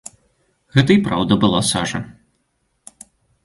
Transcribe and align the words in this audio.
Гэта 0.77 0.91
і 0.95 1.03
праўда 1.09 1.37
была 1.45 1.61
сажа. 1.71 2.05